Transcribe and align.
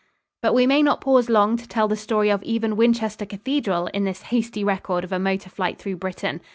But 0.41 0.55
we 0.55 0.65
may 0.65 0.81
not 0.81 0.99
pause 0.99 1.29
long 1.29 1.57
to 1.57 1.67
tell 1.67 1.87
the 1.87 1.95
story 1.95 2.31
of 2.31 2.41
even 2.41 2.75
Winchester 2.75 3.23
Cathedral 3.23 3.85
in 3.93 4.03
this 4.03 4.23
hasty 4.33 4.63
record 4.63 5.03
of 5.03 5.11
a 5.11 5.19
motor 5.19 5.51
flight 5.51 5.77
through 5.77 5.97
Britain. 5.97 6.41